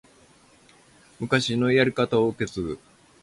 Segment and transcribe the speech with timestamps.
[1.19, 2.79] 昔のやり方を受け継ぐ